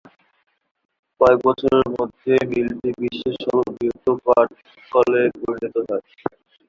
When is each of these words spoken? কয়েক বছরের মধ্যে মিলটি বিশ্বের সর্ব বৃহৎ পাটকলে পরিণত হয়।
কয়েক 1.21 1.39
বছরের 1.45 1.87
মধ্যে 1.91 2.33
মিলটি 2.51 2.89
বিশ্বের 2.99 3.35
সর্ব 3.43 3.65
বৃহৎ 3.71 4.05
পাটকলে 4.25 5.21
পরিণত 5.39 5.75
হয়। 5.87 6.03